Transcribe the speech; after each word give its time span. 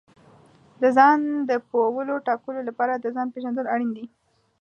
د 0.81 0.83
ځان 0.97 1.19
د 1.49 1.51
پولو 1.69 2.15
ټاکلو 2.27 2.61
لپاره 2.69 2.93
د 2.97 3.05
ځان 3.15 3.27
پېژندل 3.33 3.65
اړین 3.73 3.91
دي. 3.97 4.05